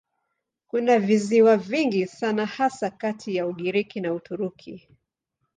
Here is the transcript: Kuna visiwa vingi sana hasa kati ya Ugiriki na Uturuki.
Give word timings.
Kuna 0.67 0.99
visiwa 0.99 1.57
vingi 1.57 2.07
sana 2.07 2.45
hasa 2.45 2.89
kati 2.89 3.35
ya 3.35 3.47
Ugiriki 3.47 3.99
na 4.01 4.13
Uturuki. 4.13 4.87